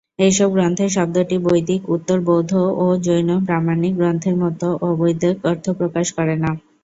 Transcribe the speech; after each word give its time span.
এইসব 0.19 0.49
গ্রন্থে 0.51 0.85
শব্দটি 0.91 1.35
বৈদিক-উত্তর 1.45 2.17
বৌদ্ধ 2.27 2.51
ও 2.77 2.95
জৈন 3.05 3.29
প্রামাণিক 3.47 3.93
গ্রন্থের 3.99 4.35
মতো 4.43 4.67
অ-বৈদিক 4.81 5.35
অর্থ 5.45 5.65
প্রকাশ 5.79 6.07
করে 6.17 6.35
না। 6.37 6.51